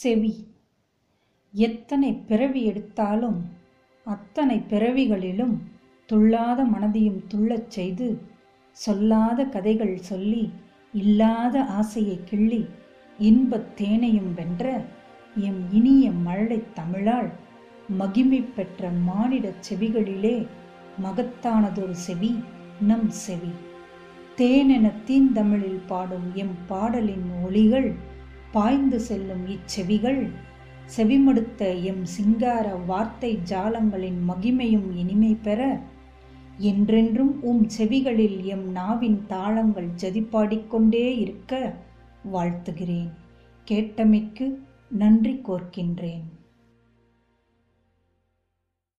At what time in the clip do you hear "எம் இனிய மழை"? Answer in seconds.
15.36-16.62